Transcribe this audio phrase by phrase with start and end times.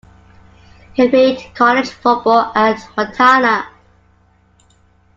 [0.95, 3.67] He played college football at Montana.